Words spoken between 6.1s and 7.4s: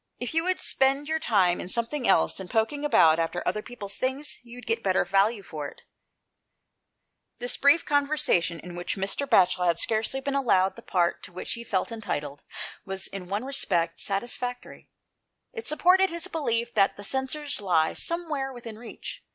PLACE OP SAFETY.